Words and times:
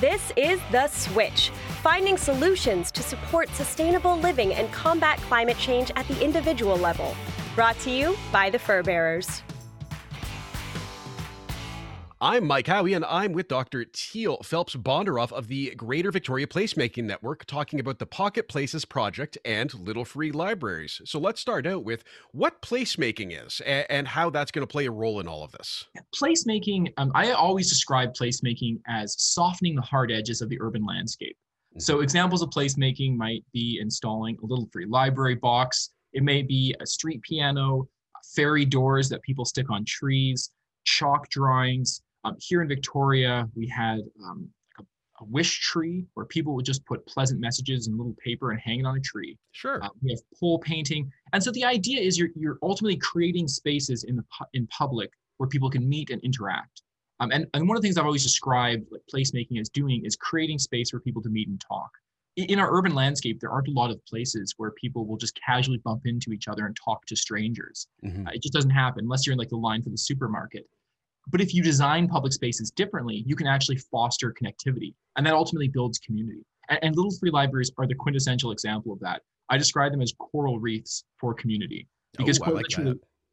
This 0.00 0.32
is 0.36 0.60
The 0.70 0.86
Switch, 0.86 1.50
finding 1.82 2.16
solutions 2.16 2.92
to 2.92 3.02
support 3.02 3.48
sustainable 3.48 4.16
living 4.16 4.54
and 4.54 4.70
combat 4.70 5.18
climate 5.22 5.58
change 5.58 5.90
at 5.96 6.06
the 6.06 6.24
individual 6.24 6.76
level. 6.76 7.16
Brought 7.56 7.80
to 7.80 7.90
you 7.90 8.16
by 8.30 8.48
the 8.48 8.60
Fur 8.60 8.84
Bearers. 8.84 9.42
I'm 12.20 12.48
Mike 12.48 12.66
Howie, 12.66 12.94
and 12.94 13.04
I'm 13.04 13.32
with 13.32 13.46
Dr. 13.46 13.84
Teal 13.84 14.38
Phelps 14.42 14.74
Bondaroff 14.74 15.30
of 15.30 15.46
the 15.46 15.72
Greater 15.76 16.10
Victoria 16.10 16.48
Placemaking 16.48 17.04
Network, 17.04 17.44
talking 17.44 17.78
about 17.78 18.00
the 18.00 18.06
Pocket 18.06 18.48
Places 18.48 18.84
Project 18.84 19.38
and 19.44 19.72
Little 19.72 20.04
Free 20.04 20.32
Libraries. 20.32 21.00
So 21.04 21.20
let's 21.20 21.40
start 21.40 21.64
out 21.64 21.84
with 21.84 22.02
what 22.32 22.60
placemaking 22.60 23.46
is 23.46 23.60
and, 23.60 24.08
how 24.08 24.30
that's 24.30 24.50
going 24.50 24.66
to 24.66 24.70
play 24.70 24.86
a 24.86 24.90
role 24.90 25.20
in 25.20 25.28
all 25.28 25.44
of 25.44 25.52
this. 25.52 25.86
Placemaking, 26.12 26.92
um, 26.96 27.12
I 27.14 27.30
always 27.30 27.68
describe 27.68 28.14
placemaking 28.14 28.80
as 28.88 29.14
softening 29.22 29.76
the 29.76 29.82
hard 29.82 30.10
edges 30.10 30.42
of 30.42 30.48
the 30.48 30.60
urban 30.60 30.84
landscape. 30.84 31.36
Mm-hmm. 31.70 31.80
So 31.80 32.00
examples 32.00 32.42
of 32.42 32.50
placemaking 32.50 33.16
might 33.16 33.44
be 33.52 33.78
installing 33.80 34.36
a 34.42 34.46
Little 34.46 34.68
Free 34.72 34.86
Library 34.86 35.36
box. 35.36 35.90
It 36.12 36.24
may 36.24 36.42
be 36.42 36.74
a 36.80 36.86
street 36.86 37.22
piano, 37.22 37.86
fairy 38.34 38.64
doors 38.64 39.08
that 39.10 39.22
people 39.22 39.44
stick 39.44 39.70
on 39.70 39.84
trees, 39.84 40.50
chalk 40.82 41.28
drawings, 41.30 42.02
um, 42.28 42.36
here 42.40 42.62
in 42.62 42.68
Victoria, 42.68 43.48
we 43.54 43.66
had 43.66 44.00
um, 44.24 44.48
a, 44.78 44.82
a, 45.20 45.24
wish 45.24 45.60
tree 45.60 46.04
where 46.14 46.26
people 46.26 46.54
would 46.54 46.64
just 46.64 46.84
put 46.86 47.06
pleasant 47.06 47.40
messages 47.40 47.88
in 47.88 47.96
little 47.96 48.16
paper 48.24 48.50
and 48.50 48.60
hang 48.60 48.80
it 48.80 48.86
on 48.86 48.96
a 48.96 49.00
tree. 49.00 49.38
Sure. 49.52 49.82
Uh, 49.82 49.88
we 50.02 50.10
have 50.10 50.20
pole 50.38 50.58
painting, 50.58 51.10
and 51.32 51.42
so 51.42 51.50
the 51.52 51.64
idea 51.64 52.00
is 52.00 52.18
you're 52.18 52.30
you're 52.34 52.58
ultimately 52.62 52.96
creating 52.96 53.48
spaces 53.48 54.04
in 54.04 54.16
the 54.16 54.24
in 54.54 54.66
public 54.68 55.10
where 55.38 55.48
people 55.48 55.70
can 55.70 55.88
meet 55.88 56.10
and 56.10 56.22
interact. 56.22 56.82
Um, 57.20 57.30
and, 57.32 57.46
and 57.54 57.66
one 57.66 57.76
of 57.76 57.82
the 57.82 57.86
things 57.86 57.98
I've 57.98 58.04
always 58.04 58.22
described 58.22 58.86
like 58.90 59.02
placemaking 59.12 59.60
as 59.60 59.68
doing 59.68 60.04
is 60.04 60.16
creating 60.16 60.58
space 60.58 60.90
for 60.90 61.00
people 61.00 61.22
to 61.22 61.28
meet 61.28 61.48
and 61.48 61.60
talk. 61.60 61.90
In 62.36 62.60
our 62.60 62.72
urban 62.72 62.94
landscape, 62.94 63.40
there 63.40 63.50
aren't 63.50 63.66
a 63.66 63.72
lot 63.72 63.90
of 63.90 64.04
places 64.06 64.54
where 64.58 64.70
people 64.72 65.04
will 65.06 65.16
just 65.16 65.36
casually 65.44 65.78
bump 65.78 66.02
into 66.04 66.30
each 66.30 66.46
other 66.46 66.66
and 66.66 66.76
talk 66.76 67.04
to 67.06 67.16
strangers. 67.16 67.88
Mm-hmm. 68.04 68.28
Uh, 68.28 68.30
it 68.30 68.42
just 68.42 68.54
doesn't 68.54 68.70
happen 68.70 69.04
unless 69.04 69.26
you're 69.26 69.32
in 69.32 69.40
like 69.40 69.48
the 69.48 69.56
line 69.56 69.82
for 69.82 69.90
the 69.90 69.98
supermarket. 69.98 70.64
But 71.30 71.40
if 71.40 71.54
you 71.54 71.62
design 71.62 72.08
public 72.08 72.32
spaces 72.32 72.70
differently, 72.70 73.22
you 73.26 73.36
can 73.36 73.46
actually 73.46 73.76
foster 73.76 74.34
connectivity, 74.40 74.94
and 75.16 75.26
that 75.26 75.34
ultimately 75.34 75.68
builds 75.68 75.98
community. 75.98 76.44
And, 76.68 76.78
and 76.82 76.96
little 76.96 77.12
free 77.18 77.30
libraries 77.30 77.70
are 77.78 77.86
the 77.86 77.94
quintessential 77.94 78.50
example 78.50 78.92
of 78.92 79.00
that. 79.00 79.22
I 79.50 79.58
describe 79.58 79.92
them 79.92 80.02
as 80.02 80.12
coral 80.18 80.58
reefs 80.58 81.04
for 81.18 81.34
community 81.34 81.86
because 82.16 82.40
oh, 82.44 82.50
like 82.50 82.66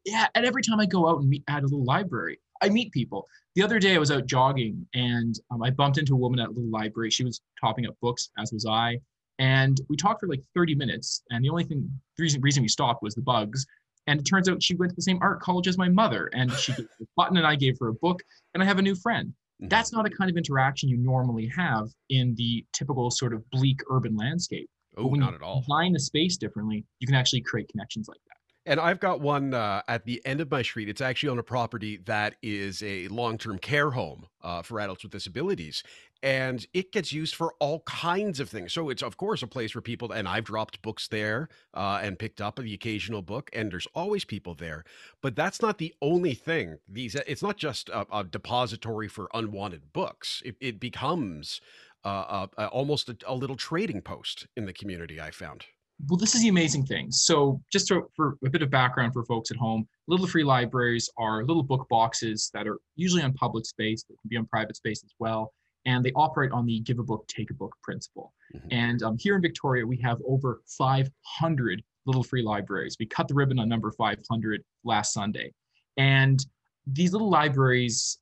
yeah. 0.04 0.28
And 0.34 0.46
every 0.46 0.62
time 0.62 0.80
I 0.80 0.86
go 0.86 1.08
out 1.08 1.18
and 1.18 1.28
meet 1.28 1.42
at 1.48 1.62
a 1.62 1.66
little 1.66 1.84
library, 1.84 2.38
I 2.62 2.68
meet 2.68 2.92
people. 2.92 3.26
The 3.54 3.62
other 3.62 3.78
day 3.78 3.94
I 3.94 3.98
was 3.98 4.10
out 4.10 4.26
jogging 4.26 4.86
and 4.94 5.34
um, 5.50 5.62
I 5.62 5.70
bumped 5.70 5.98
into 5.98 6.14
a 6.14 6.16
woman 6.16 6.38
at 6.38 6.48
a 6.48 6.52
little 6.52 6.70
library. 6.70 7.10
She 7.10 7.24
was 7.24 7.40
topping 7.60 7.86
up 7.86 7.96
books, 8.00 8.30
as 8.38 8.52
was 8.52 8.66
I. 8.66 8.98
And 9.38 9.78
we 9.88 9.96
talked 9.96 10.20
for 10.20 10.28
like 10.28 10.42
30 10.54 10.74
minutes. 10.74 11.22
And 11.30 11.44
the 11.44 11.50
only 11.50 11.64
thing, 11.64 11.90
the 12.16 12.22
reason, 12.22 12.40
reason 12.40 12.62
we 12.62 12.68
stopped 12.68 13.02
was 13.02 13.14
the 13.14 13.22
bugs. 13.22 13.66
And 14.06 14.20
it 14.20 14.24
turns 14.24 14.48
out 14.48 14.62
she 14.62 14.74
went 14.76 14.90
to 14.90 14.96
the 14.96 15.02
same 15.02 15.18
art 15.20 15.40
college 15.40 15.66
as 15.66 15.76
my 15.76 15.88
mother, 15.88 16.30
and 16.32 16.52
she 16.52 16.72
gave 16.72 16.86
a 17.00 17.04
button, 17.16 17.36
and 17.36 17.46
I 17.46 17.56
gave 17.56 17.76
her 17.80 17.88
a 17.88 17.94
book, 17.94 18.22
and 18.54 18.62
I 18.62 18.66
have 18.66 18.78
a 18.78 18.82
new 18.82 18.94
friend. 18.94 19.28
Mm-hmm. 19.28 19.68
That's 19.68 19.92
not 19.92 20.06
a 20.06 20.10
kind 20.10 20.30
of 20.30 20.36
interaction 20.36 20.88
you 20.88 20.98
normally 20.98 21.50
have 21.56 21.88
in 22.10 22.34
the 22.36 22.64
typical 22.72 23.10
sort 23.10 23.32
of 23.32 23.48
bleak 23.50 23.80
urban 23.90 24.16
landscape. 24.16 24.68
Oh, 24.96 25.10
not 25.10 25.34
at 25.34 25.42
all. 25.42 25.60
Design 25.60 25.92
the 25.92 26.00
space 26.00 26.36
differently, 26.36 26.84
you 27.00 27.06
can 27.06 27.16
actually 27.16 27.42
create 27.42 27.68
connections 27.68 28.08
like 28.08 28.20
that. 28.28 28.36
And 28.68 28.80
I've 28.80 28.98
got 28.98 29.20
one 29.20 29.54
uh, 29.54 29.82
at 29.86 30.04
the 30.04 30.20
end 30.26 30.40
of 30.40 30.50
my 30.50 30.62
street. 30.62 30.88
It's 30.88 31.00
actually 31.00 31.28
on 31.28 31.38
a 31.38 31.42
property 31.42 31.98
that 32.06 32.34
is 32.42 32.82
a 32.82 33.06
long 33.08 33.38
term 33.38 33.58
care 33.58 33.92
home 33.92 34.26
uh, 34.42 34.62
for 34.62 34.80
adults 34.80 35.04
with 35.04 35.12
disabilities. 35.12 35.84
And 36.22 36.66
it 36.72 36.92
gets 36.92 37.12
used 37.12 37.34
for 37.34 37.54
all 37.60 37.80
kinds 37.80 38.40
of 38.40 38.48
things. 38.48 38.72
So 38.72 38.88
it's, 38.88 39.02
of 39.02 39.16
course, 39.16 39.42
a 39.42 39.46
place 39.46 39.74
where 39.74 39.82
people, 39.82 40.12
and 40.12 40.26
I've 40.26 40.44
dropped 40.44 40.82
books 40.82 41.08
there 41.08 41.48
uh, 41.74 42.00
and 42.02 42.18
picked 42.18 42.40
up 42.40 42.56
the 42.56 42.74
occasional 42.74 43.22
book, 43.22 43.50
and 43.52 43.70
there's 43.70 43.86
always 43.94 44.24
people 44.24 44.54
there. 44.54 44.84
But 45.22 45.36
that's 45.36 45.60
not 45.60 45.78
the 45.78 45.94
only 46.02 46.34
thing. 46.34 46.78
These, 46.88 47.14
it's 47.14 47.42
not 47.42 47.56
just 47.56 47.88
a, 47.90 48.06
a 48.12 48.24
depository 48.24 49.08
for 49.08 49.28
unwanted 49.34 49.92
books, 49.92 50.42
it, 50.44 50.56
it 50.60 50.80
becomes 50.80 51.60
uh, 52.04 52.46
uh, 52.56 52.66
almost 52.66 53.08
a, 53.08 53.16
a 53.26 53.34
little 53.34 53.56
trading 53.56 54.00
post 54.00 54.46
in 54.56 54.66
the 54.66 54.72
community, 54.72 55.20
I 55.20 55.30
found 55.30 55.66
well, 56.08 56.18
this 56.18 56.34
is 56.34 56.42
the 56.42 56.48
amazing 56.48 56.84
thing. 56.84 57.10
So, 57.10 57.60
just 57.72 57.88
to, 57.88 58.08
for 58.14 58.36
a 58.44 58.50
bit 58.50 58.62
of 58.62 58.70
background 58.70 59.12
for 59.12 59.24
folks 59.24 59.50
at 59.50 59.56
home, 59.56 59.88
little 60.08 60.26
free 60.26 60.44
libraries 60.44 61.08
are 61.16 61.44
little 61.44 61.62
book 61.62 61.86
boxes 61.88 62.50
that 62.52 62.68
are 62.68 62.78
usually 62.96 63.22
on 63.22 63.32
public 63.32 63.64
space, 63.64 64.04
but 64.06 64.20
can 64.20 64.28
be 64.28 64.36
on 64.36 64.46
private 64.46 64.76
space 64.76 65.02
as 65.04 65.14
well, 65.18 65.52
and 65.86 66.04
they 66.04 66.12
operate 66.12 66.52
on 66.52 66.66
the 66.66 66.80
give 66.80 66.98
a 66.98 67.02
book, 67.02 67.26
take 67.28 67.50
a 67.50 67.54
book 67.54 67.74
principle. 67.82 68.34
Mm-hmm. 68.54 68.68
And 68.72 69.02
um, 69.02 69.16
here 69.18 69.36
in 69.36 69.42
Victoria, 69.42 69.86
we 69.86 69.96
have 69.98 70.18
over 70.26 70.60
500 70.66 71.82
little 72.04 72.22
free 72.22 72.42
libraries. 72.42 72.96
We 73.00 73.06
cut 73.06 73.28
the 73.28 73.34
ribbon 73.34 73.58
on 73.58 73.68
number 73.68 73.90
500 73.92 74.62
last 74.84 75.12
Sunday, 75.12 75.52
and 75.96 76.44
these 76.86 77.12
little 77.12 77.30
libraries, 77.30 78.18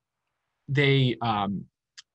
they 0.69 1.17
um, 1.21 1.65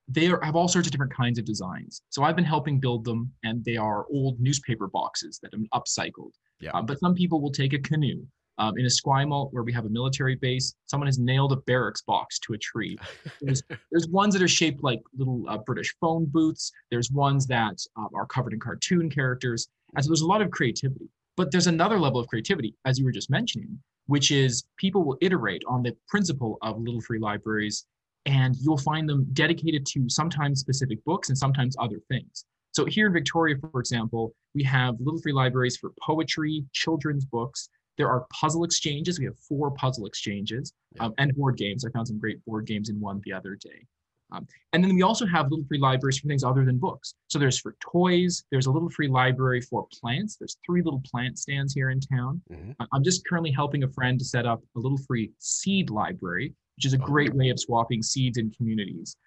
they 0.08 0.28
are, 0.28 0.40
have 0.44 0.56
all 0.56 0.68
sorts 0.68 0.88
of 0.88 0.92
different 0.92 1.14
kinds 1.14 1.38
of 1.38 1.46
designs. 1.46 2.02
So 2.10 2.24
I've 2.24 2.36
been 2.36 2.46
helping 2.46 2.80
build 2.80 3.06
them, 3.06 3.32
and 3.44 3.64
they 3.64 3.78
are 3.78 4.06
old 4.12 4.40
newspaper 4.40 4.88
boxes 4.88 5.40
that 5.42 5.54
have 5.54 5.62
been 5.62 5.70
upcycled. 5.74 6.32
Yeah. 6.60 6.72
Um, 6.72 6.86
but 6.86 7.00
some 7.00 7.14
people 7.14 7.42
will 7.42 7.52
take 7.52 7.74
a 7.74 7.80
canoe. 7.80 8.26
Um, 8.60 8.78
in 8.78 8.86
Esquimalt, 8.86 9.54
where 9.54 9.64
we 9.64 9.72
have 9.72 9.86
a 9.86 9.90
military 9.90 10.36
base, 10.36 10.76
someone 10.86 11.08
has 11.08 11.18
nailed 11.18 11.54
a 11.54 11.56
barracks 11.56 12.02
box 12.02 12.38
to 12.40 12.54
a 12.54 12.58
tree. 12.58 13.00
There's, 13.42 13.64
there's 13.92 14.08
ones 14.10 14.34
that 14.34 14.44
are 14.44 14.50
shaped 14.50 14.84
like 14.84 15.00
little 15.18 15.46
uh, 15.48 15.60
British 15.60 15.96
phone 16.02 16.26
booths. 16.26 16.72
There's 16.92 17.10
ones 17.10 17.48
that 17.48 17.78
uh, 17.98 18.08
are 18.14 18.26
covered 18.26 18.52
in 18.52 18.60
cartoon 18.60 19.10
characters. 19.10 19.70
And 19.96 20.04
so 20.04 20.10
there's 20.10 20.22
a 20.22 20.28
lot 20.28 20.42
of 20.42 20.52
creativity. 20.52 21.10
But 21.38 21.52
there's 21.52 21.68
another 21.68 21.98
level 21.98 22.20
of 22.20 22.28
creativity, 22.28 22.76
as 22.84 23.00
you 23.00 23.06
were 23.06 23.14
just 23.14 23.30
mentioning, 23.30 23.80
which 24.08 24.30
is 24.30 24.66
people 24.76 25.06
will 25.06 25.18
iterate 25.22 25.64
on 25.66 25.82
the 25.82 25.96
principle 26.10 26.58
of 26.62 26.78
little 26.78 27.00
free 27.00 27.20
libraries 27.20 27.86
and 28.26 28.56
you'll 28.62 28.78
find 28.78 29.08
them 29.08 29.26
dedicated 29.34 29.86
to 29.86 30.10
sometimes 30.10 30.60
specific 30.60 31.04
books 31.06 31.30
and 31.30 31.38
sometimes 31.38 31.76
other 31.80 32.00
things. 32.10 32.46
So 32.72 32.86
here 32.86 33.08
in 33.08 33.14
Victoria, 33.14 33.56
for 33.72 33.80
example, 33.80 34.34
we 34.54 34.64
have 34.64 34.96
little 35.00 35.20
free 35.20 35.34
libraries 35.34 35.78
for 35.78 35.92
poetry, 36.02 36.64
children's 36.74 37.26
books. 37.26 37.70
There 38.00 38.10
are 38.10 38.26
puzzle 38.34 38.64
exchanges. 38.64 39.20
We 39.20 39.26
have 39.26 39.38
four 39.38 39.70
puzzle 39.70 40.08
exchanges 40.08 40.74
yeah. 40.96 41.04
um, 41.04 41.14
and 41.20 41.36
board 41.36 41.58
games. 41.58 41.86
I 41.86 41.92
found 41.92 42.08
some 42.08 42.18
great 42.18 42.44
board 42.46 42.66
games 42.66 42.90
in 42.90 43.00
one 43.00 43.22
the 43.24 43.34
other 43.34 43.56
day. 43.56 43.86
Um, 44.32 44.48
and 44.74 44.84
then 44.84 44.96
we 44.96 45.02
also 45.02 45.26
have 45.26 45.50
little 45.50 45.66
free 45.68 45.80
libraries 45.80 46.20
for 46.20 46.28
things 46.28 46.44
other 46.44 46.64
than 46.64 46.78
books. 46.78 47.14
So 47.28 47.40
there's 47.40 47.60
for 47.60 47.76
toys, 47.80 48.44
there's 48.52 48.68
a 48.68 48.72
little 48.72 48.90
free 48.90 49.08
library 49.08 49.62
for 49.62 49.88
plants. 50.02 50.36
There's 50.36 50.58
three 50.66 50.82
little 50.84 51.02
plant 51.04 51.38
stands 51.40 51.74
here 51.74 51.90
in 51.92 52.00
town. 52.00 52.42
Mm-hmm. 52.52 52.72
I'm 52.92 53.04
just 53.04 53.28
currently 53.28 53.52
helping 53.52 53.84
a 53.84 53.88
friend 53.88 54.18
to 54.20 54.26
set 54.26 54.46
up 54.46 54.62
a 54.76 54.80
little 54.80 55.00
free 55.00 55.32
seed 55.40 55.90
library 55.90 56.54
which 56.80 56.86
is 56.86 56.94
a 56.94 56.98
great 56.98 57.34
way 57.34 57.50
of 57.50 57.60
swapping 57.60 58.02
seeds 58.02 58.38
in 58.38 58.50
communities. 58.52 59.18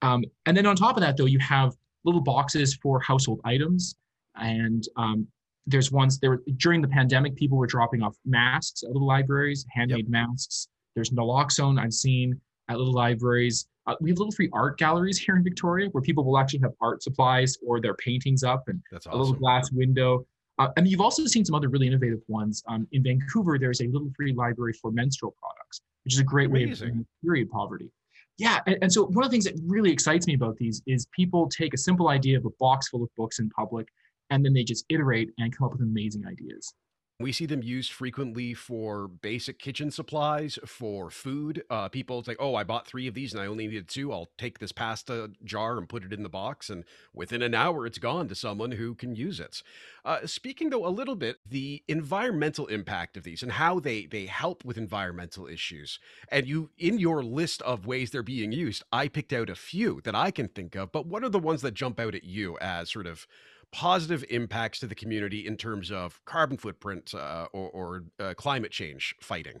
Um, 0.00 0.24
and 0.46 0.56
then 0.56 0.64
on 0.64 0.76
top 0.76 0.96
of 0.96 1.02
that, 1.02 1.18
though, 1.18 1.26
you 1.26 1.38
have 1.40 1.74
little 2.04 2.22
boxes 2.22 2.74
for 2.82 3.00
household 3.00 3.38
items. 3.44 3.96
And 4.36 4.82
um, 4.96 5.26
there's 5.66 5.92
ones 5.92 6.18
there 6.18 6.40
during 6.56 6.82
the 6.82 6.88
pandemic, 6.88 7.36
people 7.36 7.56
were 7.58 7.66
dropping 7.66 8.02
off 8.02 8.16
masks 8.24 8.82
at 8.82 8.90
little 8.90 9.06
libraries, 9.06 9.64
handmade 9.70 10.06
yep. 10.06 10.08
masks. 10.08 10.68
There's 10.94 11.10
naloxone 11.10 11.80
I've 11.80 11.94
seen 11.94 12.40
at 12.68 12.78
little 12.78 12.92
libraries. 12.92 13.66
Uh, 13.86 13.96
we 14.00 14.10
have 14.10 14.18
little 14.18 14.32
free 14.32 14.50
art 14.52 14.78
galleries 14.78 15.18
here 15.24 15.36
in 15.36 15.44
Victoria 15.44 15.88
where 15.90 16.02
people 16.02 16.24
will 16.24 16.38
actually 16.38 16.60
have 16.60 16.72
art 16.80 17.02
supplies 17.02 17.56
or 17.66 17.80
their 17.80 17.94
paintings 17.94 18.42
up 18.42 18.64
and 18.68 18.80
awesome. 18.94 19.12
a 19.12 19.16
little 19.16 19.34
glass 19.34 19.70
window. 19.72 20.26
Uh, 20.58 20.68
and 20.76 20.86
you've 20.86 21.00
also 21.00 21.24
seen 21.26 21.44
some 21.44 21.54
other 21.54 21.68
really 21.68 21.86
innovative 21.86 22.20
ones. 22.28 22.62
Um, 22.68 22.86
in 22.92 23.02
Vancouver, 23.02 23.58
there's 23.58 23.80
a 23.80 23.86
little 23.86 24.10
free 24.14 24.32
library 24.32 24.74
for 24.74 24.90
menstrual 24.90 25.34
products 25.40 25.80
which 26.04 26.14
is 26.14 26.20
a 26.20 26.24
great 26.24 26.50
Amazing. 26.50 26.94
way 26.94 27.00
of 27.00 27.06
period 27.22 27.50
poverty. 27.50 27.90
Yeah, 28.38 28.60
and, 28.66 28.78
and 28.82 28.92
so 28.92 29.04
one 29.04 29.24
of 29.24 29.30
the 29.30 29.34
things 29.34 29.44
that 29.44 29.54
really 29.64 29.92
excites 29.92 30.26
me 30.26 30.34
about 30.34 30.56
these 30.56 30.82
is 30.86 31.06
people 31.14 31.48
take 31.48 31.74
a 31.74 31.78
simple 31.78 32.08
idea 32.08 32.38
of 32.38 32.44
a 32.44 32.50
box 32.58 32.88
full 32.88 33.02
of 33.02 33.10
books 33.16 33.38
in 33.38 33.50
public, 33.50 33.86
and 34.32 34.44
then 34.44 34.54
they 34.54 34.64
just 34.64 34.86
iterate 34.88 35.30
and 35.38 35.56
come 35.56 35.66
up 35.66 35.72
with 35.72 35.82
amazing 35.82 36.26
ideas. 36.26 36.74
We 37.20 37.30
see 37.30 37.46
them 37.46 37.62
used 37.62 37.92
frequently 37.92 38.52
for 38.52 39.06
basic 39.06 39.60
kitchen 39.60 39.92
supplies, 39.92 40.58
for 40.66 41.08
food. 41.08 41.62
Uh, 41.70 41.88
people 41.88 42.24
say, 42.24 42.34
"Oh, 42.40 42.56
I 42.56 42.64
bought 42.64 42.88
three 42.88 43.06
of 43.06 43.14
these 43.14 43.32
and 43.32 43.40
I 43.40 43.46
only 43.46 43.68
needed 43.68 43.86
two. 43.86 44.12
I'll 44.12 44.32
take 44.36 44.58
this 44.58 44.72
pasta 44.72 45.30
jar 45.44 45.78
and 45.78 45.88
put 45.88 46.02
it 46.02 46.12
in 46.12 46.24
the 46.24 46.28
box, 46.28 46.68
and 46.68 46.84
within 47.14 47.40
an 47.42 47.54
hour, 47.54 47.86
it's 47.86 47.98
gone 47.98 48.26
to 48.26 48.34
someone 48.34 48.72
who 48.72 48.96
can 48.96 49.14
use 49.14 49.38
it." 49.38 49.62
Uh, 50.04 50.26
speaking 50.26 50.70
though 50.70 50.84
a 50.84 50.88
little 50.88 51.14
bit 51.14 51.36
the 51.46 51.84
environmental 51.86 52.66
impact 52.66 53.16
of 53.16 53.22
these 53.22 53.42
and 53.42 53.52
how 53.52 53.78
they 53.78 54.06
they 54.06 54.26
help 54.26 54.64
with 54.64 54.76
environmental 54.76 55.46
issues, 55.46 56.00
and 56.28 56.48
you 56.48 56.70
in 56.76 56.98
your 56.98 57.22
list 57.22 57.62
of 57.62 57.86
ways 57.86 58.10
they're 58.10 58.24
being 58.24 58.50
used, 58.50 58.82
I 58.90 59.06
picked 59.06 59.32
out 59.32 59.48
a 59.50 59.54
few 59.54 60.00
that 60.02 60.16
I 60.16 60.32
can 60.32 60.48
think 60.48 60.74
of. 60.74 60.90
But 60.90 61.06
what 61.06 61.22
are 61.22 61.28
the 61.28 61.38
ones 61.38 61.62
that 61.62 61.74
jump 61.74 62.00
out 62.00 62.16
at 62.16 62.24
you 62.24 62.58
as 62.60 62.90
sort 62.90 63.06
of 63.06 63.28
positive 63.72 64.24
impacts 64.30 64.78
to 64.80 64.86
the 64.86 64.94
community 64.94 65.46
in 65.46 65.56
terms 65.56 65.90
of 65.90 66.20
carbon 66.24 66.56
footprint 66.56 67.14
uh, 67.14 67.46
or, 67.52 67.70
or 67.70 68.04
uh, 68.20 68.34
climate 68.34 68.70
change 68.70 69.14
fighting? 69.20 69.58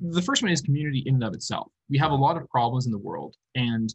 The 0.00 0.22
first 0.22 0.42
one 0.42 0.52
is 0.52 0.60
community 0.60 1.02
in 1.06 1.14
and 1.14 1.24
of 1.24 1.34
itself. 1.34 1.72
We 1.88 1.98
have 1.98 2.12
a 2.12 2.16
lot 2.16 2.36
of 2.36 2.48
problems 2.48 2.86
in 2.86 2.92
the 2.92 2.98
world, 2.98 3.34
and 3.56 3.92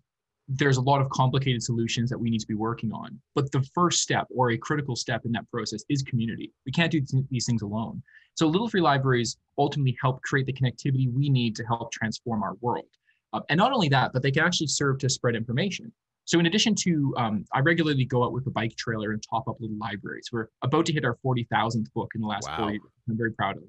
there's 0.47 0.77
a 0.77 0.81
lot 0.81 1.01
of 1.01 1.09
complicated 1.09 1.63
solutions 1.63 2.09
that 2.09 2.17
we 2.17 2.29
need 2.29 2.39
to 2.39 2.47
be 2.47 2.53
working 2.53 2.91
on. 2.91 3.19
But 3.33 3.51
the 3.51 3.65
first 3.73 4.01
step 4.01 4.27
or 4.29 4.51
a 4.51 4.57
critical 4.57 4.95
step 4.95 5.21
in 5.25 5.31
that 5.31 5.49
process 5.49 5.83
is 5.89 6.03
community. 6.03 6.51
We 6.65 6.71
can't 6.71 6.91
do 6.91 7.01
these 7.31 7.45
things 7.45 7.61
alone. 7.61 8.03
So 8.35 8.47
Little 8.47 8.67
Free 8.67 8.81
Libraries 8.81 9.37
ultimately 9.57 9.97
help 10.01 10.21
create 10.23 10.45
the 10.45 10.53
connectivity 10.53 11.11
we 11.11 11.29
need 11.29 11.55
to 11.55 11.63
help 11.63 11.91
transform 11.91 12.43
our 12.43 12.55
world. 12.59 12.85
Uh, 13.33 13.41
and 13.49 13.57
not 13.57 13.71
only 13.71 13.89
that, 13.89 14.11
but 14.13 14.21
they 14.21 14.31
can 14.31 14.43
actually 14.43 14.67
serve 14.67 14.99
to 14.99 15.09
spread 15.09 15.35
information. 15.35 15.91
So 16.25 16.39
in 16.39 16.47
addition 16.47 16.73
to, 16.75 17.13
um, 17.17 17.45
I 17.53 17.59
regularly 17.59 18.05
go 18.05 18.23
out 18.23 18.33
with 18.33 18.47
a 18.47 18.49
bike 18.49 18.75
trailer 18.75 19.11
and 19.11 19.23
top 19.23 19.47
up 19.47 19.57
little 19.59 19.77
libraries. 19.77 20.29
We're 20.31 20.47
about 20.63 20.85
to 20.87 20.93
hit 20.93 21.05
our 21.05 21.17
40,000th 21.23 21.93
book 21.93 22.11
in 22.15 22.21
the 22.21 22.27
last 22.27 22.47
wow. 22.49 22.57
four 22.57 22.71
years. 22.71 22.81
I'm 23.07 23.17
very 23.17 23.31
proud 23.31 23.57
of. 23.57 23.63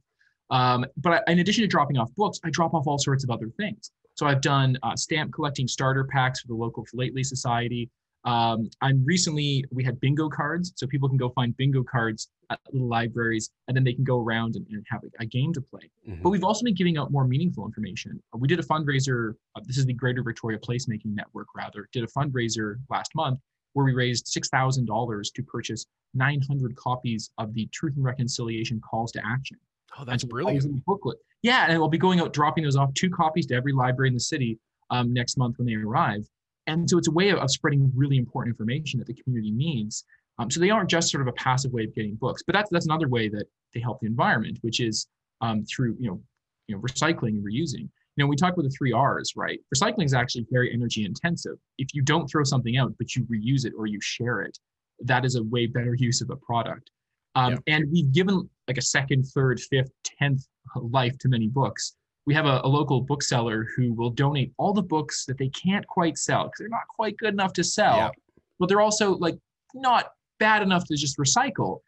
Um, 0.49 0.87
but 0.97 1.25
I, 1.29 1.33
in 1.33 1.41
addition 1.41 1.63
to 1.63 1.69
dropping 1.69 1.99
off 1.99 2.15
books, 2.15 2.41
I 2.45 2.51
drop 2.51 2.73
off 2.73 2.87
all 2.87 2.99
sorts 2.99 3.25
of 3.25 3.31
other 3.31 3.51
things. 3.59 3.91
So 4.15 4.27
I've 4.27 4.41
done 4.41 4.79
uh, 4.83 4.97
stamp 4.97 5.33
collecting 5.35 5.69
starter 5.69 6.05
packs 6.05 6.41
for 6.41 6.49
the 6.49 6.55
local 6.55 6.85
Philately 6.87 7.23
Society. 7.23 7.91
Um, 8.27 8.69
I'm 8.83 9.05
recently, 9.05 9.65
we 9.71 9.85
had 9.85 10.01
bingo 10.01 10.29
cards, 10.29 10.73
so 10.75 10.87
people 10.87 11.09
can 11.09 11.17
go 11.17 11.31
find 11.31 11.57
bingo 11.57 11.85
cards 11.85 12.29
at 12.51 12.59
little 12.73 12.89
libraries, 12.89 13.51
and 13.69 13.77
then 13.77 13.85
they 13.85 13.93
can 13.93 14.03
go 14.03 14.19
around 14.19 14.57
and, 14.57 14.67
and 14.69 14.85
have 14.91 15.05
a, 15.05 15.23
a, 15.23 15.27
game 15.27 15.53
to 15.53 15.61
play. 15.61 15.89
Mm-hmm. 16.09 16.23
But 16.23 16.31
we've 16.31 16.43
also 16.43 16.65
been 16.65 16.75
giving 16.75 16.99
out 16.99 17.13
more 17.13 17.25
meaningful 17.25 17.65
information. 17.65 18.21
Uh, 18.35 18.39
we 18.39 18.49
did 18.49 18.59
a 18.59 18.65
fundraiser, 18.65 19.35
uh, 19.55 19.61
this 19.65 19.79
is 19.79 19.87
the 19.87 19.93
Greater 19.93 20.25
Victoria 20.25 20.59
Placemaking 20.59 21.15
Network, 21.15 21.47
rather, 21.55 21.89
did 21.93 22.03
a 22.03 22.09
fundraiser 22.09 22.79
last 22.91 23.15
month 23.15 23.39
where 23.75 23.85
we 23.85 23.93
raised 23.93 24.27
$6,000 24.27 25.33
to 25.35 25.43
purchase 25.45 25.87
900 26.15 26.75
copies 26.75 27.31
of 27.39 27.55
the 27.55 27.67
Truth 27.73 27.95
and 27.97 28.05
Reconciliation 28.05 28.81
Calls 28.81 29.13
to 29.13 29.23
Action. 29.25 29.59
Oh, 29.99 30.05
that's 30.05 30.25
brilliant. 30.25 30.85
Booklet. 30.85 31.19
Yeah, 31.43 31.67
and 31.69 31.79
we'll 31.79 31.89
be 31.89 31.99
going 31.99 32.21
out 32.21 32.33
dropping 32.33 32.65
those 32.65 32.77
off, 32.77 32.93
two 32.95 33.11
copies 33.11 33.47
to 33.47 33.55
every 33.55 33.73
library 33.73 34.09
in 34.09 34.15
the 34.15 34.21
city 34.21 34.59
um, 34.91 35.13
next 35.13 35.37
month 35.37 35.59
when 35.59 35.67
they 35.67 35.75
arrive. 35.75 36.27
And 36.67 36.89
so 36.89 36.99
it's 36.99 37.09
a 37.09 37.13
way 37.13 37.31
of, 37.31 37.39
of 37.39 37.51
spreading 37.51 37.91
really 37.95 38.19
important 38.19 38.55
information 38.55 38.99
that 38.99 39.07
the 39.07 39.15
community 39.15 39.53
needs. 39.53 40.05
Um, 40.39 40.51
so 40.51 40.61
they 40.61 40.71
aren't 40.71 40.91
just 40.91 41.11
sort 41.11 41.23
of 41.23 41.29
a 41.29 41.33
passive 41.33 41.73
way 41.73 41.85
of 41.85 41.95
getting 41.95 42.15
books, 42.17 42.43
but 42.47 42.55
that's 42.55 42.69
that's 42.71 42.87
another 42.87 43.09
way 43.09 43.29
that 43.29 43.47
they 43.73 43.81
help 43.81 44.01
the 44.01 44.07
environment, 44.07 44.59
which 44.63 44.81
is 44.81 45.07
um, 45.41 45.65
through 45.65 45.97
you 45.99 46.09
know 46.09 46.21
you 46.69 46.77
know 46.77 46.83
recycling 46.83 47.31
and 47.31 47.45
reusing. 47.45 47.89
You 48.17 48.25
know, 48.25 48.27
we 48.27 48.37
talk 48.37 48.55
about 48.55 48.65
the 48.65 48.71
three 48.71 48.93
R's, 48.93 49.33
right? 49.37 49.61
Recycling 49.75 50.05
is 50.05 50.15
actually 50.15 50.47
very 50.51 50.73
energy 50.73 51.05
intensive. 51.05 51.57
If 51.79 51.95
you 51.95 52.03
don't 52.03 52.27
throw 52.29 52.45
something 52.45 52.77
out, 52.79 52.95
but 52.99 53.15
you 53.15 53.25
reuse 53.25 53.67
it 53.67 53.75
or 53.77 53.87
you 53.87 54.01
share 54.01 54.41
it, 54.41 54.59
that 55.01 55.25
is 55.25 55.37
a 55.37 55.43
way 55.45 55.67
better 55.67 55.95
use 55.95 56.23
of 56.23 56.31
a 56.31 56.37
product. 56.37 56.91
Um, 57.35 57.53
yeah. 57.67 57.75
And 57.75 57.93
we've 57.93 58.11
given 58.13 58.49
like 58.69 58.79
a 58.79 58.83
second, 58.83 59.25
third, 59.25 59.61
fifth, 59.61 59.91
tenth 60.03 60.47
life 60.77 61.17
to 61.19 61.29
many 61.29 61.49
books 61.49 61.95
we 62.27 62.35
have 62.35 62.47
a, 62.47 62.61
a, 62.65 62.69
local 62.69 63.01
bookseller 63.01 63.67
who 63.77 63.93
will 63.93 64.11
donate 64.11 64.53
all 64.59 64.73
the 64.73 64.83
books 64.83 65.25
that 65.27 65.39
they 65.39 65.49
can't 65.51 65.87
quite 65.87 66.19
sell 66.19 66.45
because 66.45 66.59
they're 66.59 66.69
not 66.69 66.89
quite 66.89 67.17
good 67.17 67.33
enough 67.33 67.53
to 67.55 67.65
sell, 67.65 67.97
yeah. 67.97 68.11
but 68.59 68.69
they're 68.69 68.81
also 68.81 69.17
like 69.17 69.39
not 69.75 70.13
bad 70.39 70.63
enough 70.63 70.85
to 70.87 70.97
just 70.97 71.19
recycle. 71.19 71.81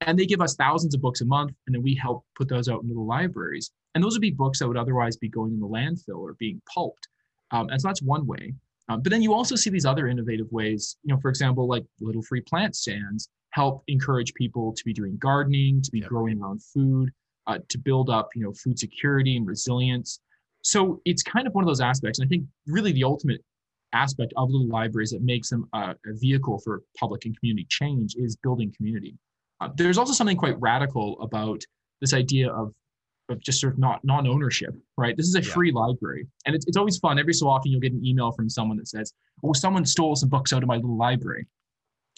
And 0.00 0.18
they 0.18 0.26
give 0.26 0.40
us 0.40 0.56
thousands 0.56 0.94
of 0.94 1.00
books 1.00 1.20
a 1.20 1.24
month, 1.24 1.52
and 1.66 1.74
then 1.74 1.82
we 1.82 1.94
help 1.94 2.24
put 2.36 2.48
those 2.48 2.68
out 2.68 2.82
in 2.82 2.88
little 2.88 3.06
libraries. 3.06 3.70
And 3.94 4.02
those 4.02 4.14
would 4.14 4.20
be 4.20 4.32
books 4.32 4.58
that 4.58 4.68
would 4.68 4.76
otherwise 4.76 5.16
be 5.16 5.28
going 5.28 5.52
in 5.52 5.60
the 5.60 5.68
landfill 5.68 6.18
or 6.18 6.34
being 6.34 6.60
pulped. 6.72 7.08
Um, 7.52 7.68
and 7.70 7.80
so 7.80 7.88
that's 7.88 8.02
one 8.02 8.26
way. 8.26 8.54
Um, 8.88 9.00
but 9.00 9.10
then 9.10 9.22
you 9.22 9.32
also 9.32 9.54
see 9.54 9.70
these 9.70 9.86
other 9.86 10.08
innovative 10.08 10.50
ways. 10.50 10.96
You 11.04 11.14
know, 11.14 11.20
for 11.20 11.30
example, 11.30 11.66
like 11.68 11.84
little 12.00 12.22
free 12.22 12.40
plant 12.40 12.76
stands 12.76 13.28
help 13.50 13.84
encourage 13.86 14.34
people 14.34 14.74
to 14.74 14.84
be 14.84 14.92
doing 14.92 15.16
gardening, 15.18 15.80
to 15.80 15.90
be 15.90 16.00
yep. 16.00 16.08
growing 16.08 16.38
their 16.38 16.48
own 16.48 16.58
food, 16.58 17.10
uh, 17.46 17.58
to 17.68 17.78
build 17.78 18.10
up, 18.10 18.28
you 18.34 18.42
know, 18.42 18.52
food 18.52 18.78
security 18.78 19.36
and 19.36 19.46
resilience. 19.46 20.20
So 20.62 21.00
it's 21.04 21.22
kind 21.22 21.46
of 21.46 21.54
one 21.54 21.62
of 21.62 21.68
those 21.68 21.80
aspects. 21.80 22.18
And 22.18 22.26
I 22.26 22.28
think 22.28 22.44
really 22.66 22.92
the 22.92 23.04
ultimate 23.04 23.42
aspect 23.92 24.32
of 24.36 24.50
little 24.50 24.68
libraries 24.68 25.10
that 25.10 25.22
makes 25.22 25.50
them 25.50 25.68
a, 25.72 25.94
a 26.06 26.14
vehicle 26.14 26.58
for 26.64 26.82
public 26.98 27.26
and 27.26 27.38
community 27.38 27.66
change 27.68 28.16
is 28.16 28.36
building 28.36 28.72
community. 28.76 29.16
Uh, 29.60 29.68
there's 29.76 29.98
also 29.98 30.12
something 30.12 30.36
quite 30.36 30.60
radical 30.60 31.20
about 31.20 31.62
this 32.00 32.12
idea 32.12 32.50
of 32.50 32.72
of 33.30 33.40
just 33.40 33.58
sort 33.58 33.72
of 33.72 33.78
not 33.78 34.04
non-ownership, 34.04 34.74
right? 34.98 35.16
This 35.16 35.26
is 35.26 35.34
a 35.34 35.40
yeah. 35.40 35.50
free 35.50 35.72
library, 35.72 36.26
and 36.44 36.54
it's, 36.54 36.66
it's 36.66 36.76
always 36.76 36.98
fun. 36.98 37.18
Every 37.18 37.32
so 37.32 37.48
often, 37.48 37.72
you'll 37.72 37.80
get 37.80 37.92
an 37.92 38.04
email 38.04 38.30
from 38.32 38.50
someone 38.50 38.76
that 38.76 38.88
says, 38.88 39.14
"Oh, 39.42 39.54
someone 39.54 39.86
stole 39.86 40.14
some 40.14 40.28
books 40.28 40.52
out 40.52 40.62
of 40.62 40.68
my 40.68 40.76
little 40.76 40.98
library," 40.98 41.46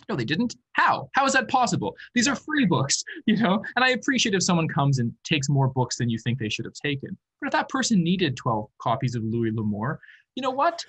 No, 0.08 0.16
they 0.16 0.24
didn't. 0.24 0.56
How? 0.74 1.08
How 1.14 1.24
is 1.24 1.32
that 1.32 1.48
possible? 1.48 1.96
These 2.14 2.28
are 2.28 2.36
free 2.36 2.64
books, 2.64 3.02
you 3.26 3.36
know? 3.36 3.62
And 3.74 3.84
I 3.84 3.90
appreciate 3.90 4.34
if 4.34 4.42
someone 4.42 4.68
comes 4.68 4.98
and 4.98 5.12
takes 5.24 5.48
more 5.48 5.68
books 5.68 5.96
than 5.96 6.08
you 6.08 6.18
think 6.18 6.38
they 6.38 6.48
should 6.48 6.64
have 6.64 6.74
taken. 6.74 7.16
But 7.40 7.48
if 7.48 7.52
that 7.52 7.68
person 7.68 8.02
needed 8.02 8.36
12 8.36 8.68
copies 8.80 9.14
of 9.14 9.24
Louis 9.24 9.50
L'Amour, 9.52 10.00
you 10.34 10.42
know 10.42 10.50
what? 10.50 10.84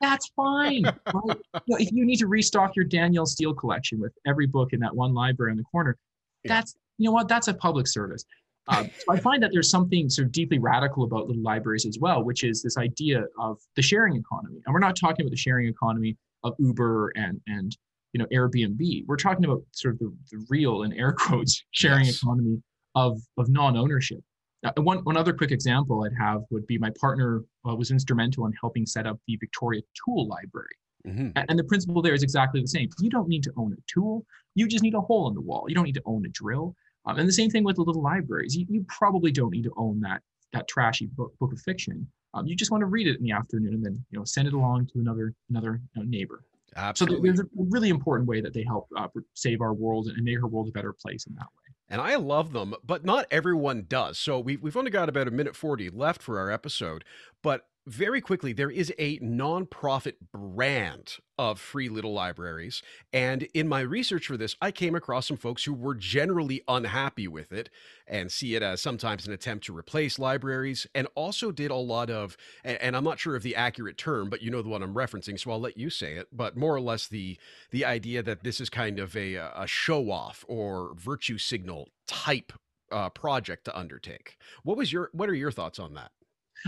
That's 0.00 0.28
fine. 0.36 0.84
right? 1.14 1.38
you 1.54 1.60
know, 1.68 1.76
if 1.78 1.92
you 1.92 2.04
need 2.04 2.18
to 2.18 2.26
restock 2.26 2.76
your 2.76 2.84
Danielle 2.84 3.26
Steel 3.26 3.54
collection 3.54 4.00
with 4.00 4.12
every 4.26 4.46
book 4.46 4.72
in 4.72 4.80
that 4.80 4.94
one 4.94 5.14
library 5.14 5.52
in 5.52 5.58
the 5.58 5.64
corner, 5.64 5.96
that's, 6.44 6.76
you 6.98 7.06
know 7.06 7.12
what? 7.12 7.28
That's 7.28 7.48
a 7.48 7.54
public 7.54 7.86
service. 7.86 8.24
Uh, 8.68 8.84
so 8.84 9.12
I 9.12 9.18
find 9.18 9.42
that 9.42 9.50
there's 9.52 9.70
something 9.70 10.08
sort 10.08 10.26
of 10.26 10.32
deeply 10.32 10.58
radical 10.58 11.04
about 11.04 11.28
little 11.28 11.42
libraries 11.42 11.86
as 11.86 11.98
well, 12.00 12.24
which 12.24 12.42
is 12.42 12.62
this 12.62 12.76
idea 12.76 13.24
of 13.38 13.58
the 13.76 13.82
sharing 13.82 14.16
economy. 14.16 14.60
And 14.66 14.72
we're 14.72 14.80
not 14.80 14.96
talking 14.96 15.24
about 15.24 15.30
the 15.30 15.36
sharing 15.36 15.68
economy 15.68 16.16
of 16.42 16.54
Uber 16.58 17.12
and 17.16 17.40
and 17.46 17.76
you 18.16 18.18
know 18.18 18.26
Airbnb. 18.32 19.04
We're 19.06 19.16
talking 19.16 19.44
about 19.44 19.62
sort 19.72 19.94
of 19.94 19.98
the, 19.98 20.12
the 20.32 20.46
real 20.48 20.84
and 20.84 20.94
air 20.94 21.12
quotes 21.18 21.62
sharing 21.72 22.06
yes. 22.06 22.22
economy 22.22 22.62
of 22.94 23.20
of 23.36 23.50
non-ownership. 23.50 24.20
Uh, 24.64 24.72
one 24.78 24.98
one 25.04 25.18
other 25.18 25.34
quick 25.34 25.50
example 25.50 26.02
I'd 26.04 26.16
have 26.18 26.40
would 26.50 26.66
be 26.66 26.78
my 26.78 26.90
partner 26.98 27.42
uh, 27.68 27.74
was 27.74 27.90
instrumental 27.90 28.46
in 28.46 28.54
helping 28.58 28.86
set 28.86 29.06
up 29.06 29.18
the 29.26 29.36
Victoria 29.36 29.82
Tool 30.02 30.26
Library. 30.26 30.76
Mm-hmm. 31.06 31.28
And 31.36 31.58
the 31.58 31.64
principle 31.64 32.00
there 32.00 32.14
is 32.14 32.22
exactly 32.22 32.62
the 32.62 32.66
same. 32.66 32.88
You 32.98 33.10
don't 33.10 33.28
need 33.28 33.44
to 33.44 33.52
own 33.56 33.74
a 33.74 33.82
tool. 33.86 34.24
You 34.54 34.66
just 34.66 34.82
need 34.82 34.94
a 34.94 35.00
hole 35.00 35.28
in 35.28 35.34
the 35.34 35.42
wall. 35.42 35.66
You 35.68 35.74
don't 35.74 35.84
need 35.84 35.94
to 35.94 36.02
own 36.06 36.24
a 36.24 36.30
drill. 36.30 36.74
Um, 37.04 37.18
and 37.18 37.28
the 37.28 37.32
same 37.32 37.50
thing 37.50 37.64
with 37.64 37.76
the 37.76 37.82
little 37.82 38.02
libraries. 38.02 38.56
You, 38.56 38.66
you 38.68 38.84
probably 38.88 39.30
don't 39.30 39.50
need 39.50 39.64
to 39.64 39.72
own 39.76 40.00
that 40.00 40.22
that 40.52 40.66
trashy 40.68 41.06
book, 41.06 41.32
book 41.38 41.52
of 41.52 41.60
fiction. 41.60 42.08
Um, 42.32 42.46
you 42.46 42.56
just 42.56 42.70
want 42.70 42.80
to 42.80 42.86
read 42.86 43.06
it 43.06 43.18
in 43.18 43.22
the 43.22 43.32
afternoon 43.32 43.74
and 43.74 43.84
then 43.84 44.02
you 44.10 44.18
know 44.18 44.24
send 44.24 44.48
it 44.48 44.54
along 44.54 44.86
to 44.86 45.00
another 45.00 45.34
another 45.50 45.80
you 45.94 46.02
know, 46.02 46.08
neighbor. 46.08 46.42
Absolutely. 46.76 47.30
So 47.30 47.34
there's 47.34 47.40
a 47.40 47.48
really 47.56 47.88
important 47.88 48.28
way 48.28 48.40
that 48.40 48.52
they 48.52 48.62
help 48.62 48.88
uh, 48.96 49.08
save 49.34 49.60
our 49.60 49.72
world 49.72 50.08
and 50.08 50.22
make 50.22 50.40
our 50.42 50.48
world 50.48 50.68
a 50.68 50.72
better 50.72 50.92
place 50.92 51.26
in 51.26 51.34
that 51.34 51.46
way. 51.46 51.74
And 51.88 52.00
I 52.00 52.16
love 52.16 52.52
them, 52.52 52.74
but 52.84 53.04
not 53.04 53.26
everyone 53.30 53.86
does. 53.88 54.18
So 54.18 54.38
we, 54.40 54.56
we've 54.56 54.76
only 54.76 54.90
got 54.90 55.08
about 55.08 55.28
a 55.28 55.30
minute 55.30 55.56
40 55.56 55.90
left 55.90 56.22
for 56.22 56.38
our 56.38 56.50
episode. 56.50 57.04
But 57.42 57.66
very 57.86 58.20
quickly, 58.20 58.52
there 58.52 58.70
is 58.70 58.92
a 58.98 59.18
nonprofit 59.20 60.14
brand 60.32 61.16
of 61.38 61.60
free 61.60 61.88
little 61.88 62.12
libraries. 62.12 62.82
And 63.12 63.44
in 63.54 63.68
my 63.68 63.80
research 63.80 64.26
for 64.26 64.36
this, 64.36 64.56
I 64.60 64.72
came 64.72 64.94
across 64.96 65.28
some 65.28 65.36
folks 65.36 65.64
who 65.64 65.72
were 65.72 65.94
generally 65.94 66.62
unhappy 66.66 67.28
with 67.28 67.52
it 67.52 67.70
and 68.06 68.32
see 68.32 68.56
it 68.56 68.62
as 68.62 68.82
sometimes 68.82 69.26
an 69.26 69.32
attempt 69.32 69.66
to 69.66 69.76
replace 69.76 70.18
libraries, 70.18 70.86
and 70.94 71.06
also 71.14 71.52
did 71.52 71.70
a 71.70 71.76
lot 71.76 72.10
of, 72.10 72.36
and 72.64 72.96
I'm 72.96 73.04
not 73.04 73.20
sure 73.20 73.36
of 73.36 73.42
the 73.42 73.54
accurate 73.54 73.98
term, 73.98 74.30
but 74.30 74.42
you 74.42 74.50
know 74.50 74.62
the 74.62 74.68
one 74.68 74.82
I'm 74.82 74.94
referencing, 74.94 75.38
so 75.38 75.52
I'll 75.52 75.60
let 75.60 75.76
you 75.76 75.90
say 75.90 76.14
it, 76.14 76.28
but 76.32 76.56
more 76.56 76.74
or 76.74 76.80
less 76.80 77.06
the 77.06 77.38
the 77.70 77.84
idea 77.84 78.22
that 78.22 78.42
this 78.42 78.60
is 78.60 78.70
kind 78.70 78.98
of 78.98 79.16
a, 79.16 79.34
a 79.34 79.66
show 79.66 80.10
off 80.10 80.44
or 80.48 80.94
virtue 80.96 81.38
signal 81.38 81.88
type 82.06 82.52
uh, 82.90 83.10
project 83.10 83.64
to 83.66 83.78
undertake. 83.78 84.36
What 84.62 84.76
was 84.76 84.92
your 84.92 85.10
what 85.12 85.28
are 85.28 85.34
your 85.34 85.52
thoughts 85.52 85.78
on 85.78 85.94
that? 85.94 86.10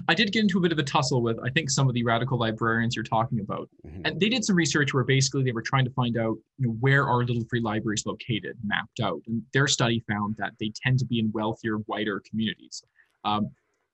I 0.07 0.15
did 0.15 0.33
get 0.33 0.43
into 0.43 0.59
a 0.59 0.61
bit 0.61 0.73
of 0.73 0.79
a 0.79 0.83
tussle 0.83 1.23
with, 1.23 1.39
I 1.45 1.51
think, 1.51 1.71
some 1.71 1.89
of 1.89 1.95
the 1.95 2.05
radical 2.05 2.39
librarians 2.39 2.95
you're 2.95 3.05
talking 3.05 3.41
about. 3.41 3.69
Mm-hmm. 3.87 4.03
And 4.05 4.21
they 4.21 4.29
did 4.29 4.45
some 4.45 4.57
research 4.57 4.95
where 4.95 5.05
basically 5.05 5.43
they 5.43 5.53
were 5.53 5.63
trying 5.63 5.85
to 5.85 5.91
find 5.93 6.17
out 6.17 6.37
you 6.59 6.69
know, 6.69 6.77
where 6.81 7.07
are 7.07 7.25
little 7.25 7.45
free 7.49 7.61
libraries 7.61 8.05
located, 8.07 8.57
mapped 8.65 9.01
out. 9.01 9.21
And 9.27 9.43
their 9.53 9.67
study 9.67 10.05
found 10.09 10.37
that 10.39 10.53
they 10.61 10.73
tend 10.83 10.99
to 11.01 11.07
be 11.07 11.19
in 11.19 11.33
wealthier, 11.33 11.77
whiter 11.87 12.23
communities. 12.29 12.83
Um, 13.25 13.51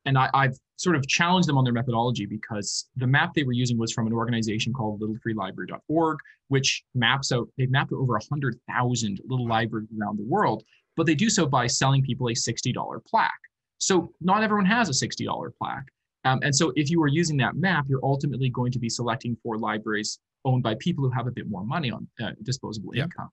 and 0.06 0.18
I, 0.18 0.28
have 0.34 0.54
sort 0.76 0.96
of 0.96 1.06
challenged 1.08 1.49
them 1.49 1.56
on 1.56 1.64
their 1.64 1.73
methodology 1.73 2.26
because 2.26 2.88
the 2.96 3.06
map 3.06 3.32
they 3.34 3.44
were 3.44 3.52
using 3.52 3.78
was 3.78 3.92
from 3.92 4.06
an 4.06 4.12
organization 4.12 4.73
called 4.73 5.00
littlefreelibrary.org, 5.00 6.18
which 6.49 6.84
maps 6.94 7.32
out, 7.32 7.49
they've 7.56 7.70
mapped 7.70 7.92
out 7.92 8.00
over 8.00 8.12
100,000 8.12 9.20
little 9.26 9.49
libraries 9.49 9.88
around 9.99 10.18
the 10.18 10.25
world, 10.25 10.62
but 10.96 11.06
they 11.06 11.14
do 11.14 11.30
so 11.30 11.46
by 11.46 11.66
selling 11.66 12.02
people 12.02 12.28
a 12.28 12.32
$60 12.32 13.04
plaque. 13.06 13.32
So 13.78 14.12
not 14.20 14.42
everyone 14.42 14.66
has 14.66 14.88
a 14.88 15.06
$60 15.06 15.50
plaque. 15.58 15.87
Um, 16.25 16.40
and 16.43 16.54
so 16.54 16.73
if 16.76 16.90
you 16.90 17.02
are 17.02 17.09
using 17.09 17.37
that 17.38 17.57
map, 17.57 17.87
you're 17.88 18.04
ultimately 18.04 18.49
going 18.49 18.73
to 18.73 18.78
be 18.78 18.88
selecting 18.88 19.37
for 19.43 19.59
libraries 19.59 20.19
owned 20.45 20.62
by 20.62 20.75
people 20.76 21.04
who 21.04 21.11
have 21.11 21.26
a 21.26 21.31
bit 21.31 21.49
more 21.49 21.64
money 21.64 21.90
on 21.90 22.07
uh, 22.23 22.31
disposable 22.43 22.95
yeah. 22.95 23.04
income. 23.04 23.28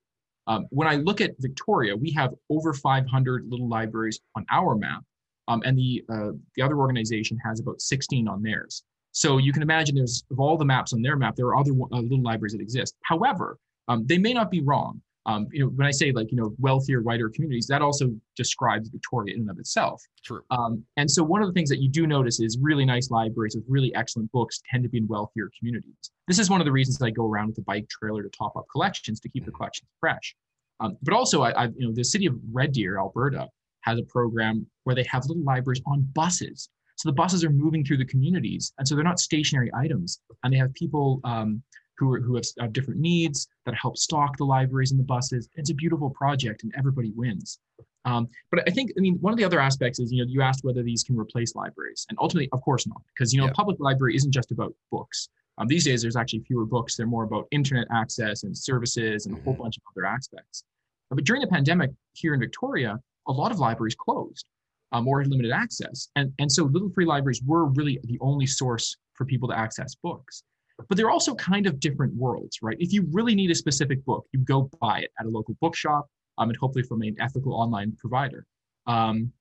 Um, 0.47 0.65
when 0.69 0.87
I 0.87 0.95
look 0.95 1.21
at 1.21 1.31
Victoria, 1.39 1.95
we 1.95 2.11
have 2.11 2.33
over 2.49 2.73
500 2.73 3.45
little 3.47 3.69
libraries 3.69 4.19
on 4.35 4.45
our 4.51 4.75
map, 4.75 5.03
um, 5.47 5.61
and 5.65 5.77
the 5.77 6.03
uh, 6.09 6.31
the 6.55 6.61
other 6.61 6.77
organization 6.77 7.37
has 7.45 7.59
about 7.59 7.81
16 7.81 8.27
on 8.27 8.41
theirs. 8.41 8.83
So 9.11 9.37
you 9.37 9.53
can 9.53 9.61
imagine 9.61 9.95
there's 9.95 10.23
of 10.31 10.39
all 10.39 10.57
the 10.57 10.65
maps 10.65 10.93
on 10.93 11.01
their 11.01 11.15
map, 11.15 11.35
there 11.35 11.47
are 11.47 11.57
other 11.57 11.71
uh, 11.71 11.99
little 11.99 12.21
libraries 12.21 12.53
that 12.53 12.61
exist. 12.61 12.95
However, 13.03 13.57
um, 13.87 14.05
they 14.05 14.17
may 14.17 14.33
not 14.33 14.49
be 14.49 14.61
wrong. 14.61 15.01
Um, 15.27 15.47
you 15.51 15.63
know, 15.63 15.67
when 15.67 15.85
I 15.85 15.91
say 15.91 16.11
like 16.11 16.31
you 16.31 16.37
know 16.37 16.55
wealthier, 16.57 17.01
whiter 17.01 17.29
communities, 17.29 17.67
that 17.67 17.81
also 17.81 18.09
describes 18.35 18.89
Victoria 18.89 19.35
in 19.35 19.41
and 19.41 19.51
of 19.51 19.59
itself. 19.59 20.01
True. 20.25 20.41
Um, 20.49 20.83
and 20.97 21.09
so 21.09 21.23
one 21.23 21.41
of 21.41 21.47
the 21.47 21.53
things 21.53 21.69
that 21.69 21.79
you 21.79 21.89
do 21.89 22.07
notice 22.07 22.39
is 22.39 22.57
really 22.59 22.85
nice 22.85 23.11
libraries 23.11 23.55
with 23.55 23.65
really 23.67 23.93
excellent 23.93 24.31
books 24.31 24.61
tend 24.69 24.83
to 24.83 24.89
be 24.89 24.97
in 24.97 25.07
wealthier 25.07 25.49
communities. 25.57 26.11
This 26.27 26.39
is 26.39 26.49
one 26.49 26.61
of 26.61 26.65
the 26.65 26.71
reasons 26.71 27.01
I 27.01 27.11
go 27.11 27.27
around 27.27 27.47
with 27.47 27.59
a 27.59 27.61
bike 27.61 27.87
trailer 27.89 28.23
to 28.23 28.29
top 28.29 28.55
up 28.55 28.65
collections 28.71 29.19
to 29.19 29.29
keep 29.29 29.45
the 29.45 29.51
collections 29.51 29.89
fresh. 29.99 30.35
Um, 30.79 30.97
but 31.03 31.13
also, 31.13 31.43
I, 31.43 31.51
I, 31.51 31.63
you 31.75 31.87
know, 31.87 31.93
the 31.93 32.03
city 32.03 32.25
of 32.25 32.35
Red 32.51 32.71
Deer, 32.71 32.97
Alberta, 32.97 33.47
has 33.81 33.99
a 33.99 34.03
program 34.03 34.65
where 34.83 34.95
they 34.95 35.03
have 35.03 35.25
little 35.27 35.43
libraries 35.43 35.81
on 35.85 36.01
buses. 36.13 36.69
So 36.97 37.09
the 37.09 37.13
buses 37.13 37.43
are 37.43 37.49
moving 37.49 37.83
through 37.83 37.97
the 37.97 38.05
communities, 38.05 38.73
and 38.77 38.87
so 38.87 38.95
they're 38.95 39.03
not 39.03 39.19
stationary 39.19 39.71
items, 39.75 40.21
and 40.43 40.53
they 40.53 40.57
have 40.57 40.73
people 40.73 41.19
um, 41.23 41.63
who, 42.01 42.13
are, 42.13 42.19
who 42.19 42.35
have, 42.35 42.45
have 42.59 42.73
different 42.73 42.99
needs 42.99 43.47
that 43.65 43.75
help 43.75 43.95
stock 43.95 44.35
the 44.37 44.43
libraries 44.43 44.91
and 44.91 44.99
the 44.99 45.03
buses. 45.03 45.47
It's 45.55 45.69
a 45.69 45.73
beautiful 45.75 46.09
project, 46.09 46.63
and 46.63 46.73
everybody 46.77 47.11
wins. 47.15 47.59
Um, 48.05 48.27
but 48.49 48.67
I 48.67 48.71
think, 48.71 48.91
I 48.97 49.01
mean, 49.01 49.17
one 49.21 49.31
of 49.31 49.37
the 49.37 49.45
other 49.45 49.59
aspects 49.59 49.99
is, 49.99 50.11
you 50.11 50.25
know, 50.25 50.29
you 50.29 50.41
asked 50.41 50.63
whether 50.63 50.81
these 50.81 51.03
can 51.03 51.15
replace 51.15 51.55
libraries, 51.55 52.07
and 52.09 52.17
ultimately, 52.19 52.49
of 52.51 52.61
course 52.61 52.87
not, 52.87 53.01
because 53.13 53.31
you 53.31 53.39
know, 53.39 53.45
yeah. 53.45 53.51
a 53.51 53.53
public 53.53 53.79
library 53.79 54.15
isn't 54.15 54.31
just 54.31 54.51
about 54.51 54.73
books. 54.91 55.29
Um, 55.59 55.67
these 55.67 55.85
days, 55.85 56.01
there's 56.01 56.15
actually 56.15 56.39
fewer 56.39 56.65
books; 56.65 56.95
they're 56.95 57.05
more 57.05 57.23
about 57.23 57.47
internet 57.51 57.85
access 57.93 58.43
and 58.43 58.57
services 58.57 59.27
and 59.27 59.37
a 59.37 59.41
whole 59.41 59.53
mm-hmm. 59.53 59.63
bunch 59.63 59.77
of 59.77 59.83
other 59.95 60.07
aspects. 60.07 60.63
But 61.11 61.23
during 61.25 61.41
the 61.41 61.47
pandemic 61.47 61.91
here 62.13 62.33
in 62.33 62.39
Victoria, 62.39 62.99
a 63.27 63.31
lot 63.31 63.51
of 63.51 63.59
libraries 63.59 63.95
closed 63.95 64.45
um, 64.91 65.07
or 65.07 65.23
limited 65.23 65.51
access, 65.51 66.09
and 66.15 66.33
and 66.39 66.51
so 66.51 66.63
little 66.63 66.89
free 66.89 67.05
libraries 67.05 67.43
were 67.45 67.65
really 67.65 67.99
the 68.05 68.17
only 68.19 68.47
source 68.47 68.97
for 69.13 69.25
people 69.25 69.47
to 69.47 69.55
access 69.55 69.93
books 69.93 70.43
but 70.87 70.97
they're 70.97 71.09
also 71.09 71.35
kind 71.35 71.67
of 71.67 71.79
different 71.79 72.13
worlds, 72.15 72.59
right? 72.61 72.77
If 72.79 72.93
you 72.93 73.07
really 73.11 73.35
need 73.35 73.51
a 73.51 73.55
specific 73.55 74.03
book, 74.05 74.25
you 74.31 74.39
go 74.39 74.69
buy 74.79 74.99
it 74.99 75.11
at 75.19 75.25
a 75.25 75.29
local 75.29 75.55
bookshop, 75.61 76.07
um, 76.37 76.49
and 76.49 76.57
hopefully 76.57 76.83
from 76.83 77.01
an 77.01 77.15
ethical 77.19 77.53
online 77.53 77.95
provider. 77.97 78.45
Um, 78.87 79.31